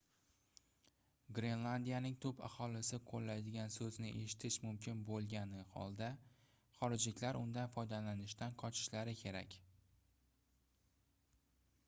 [1.39, 6.07] grenlandiyaning tub aholisi qoʻllaydigan soʻzni eshitish mumkin boʻlgani holda
[6.79, 9.59] xorijliklar undan foydalanishdan qochishlari kerak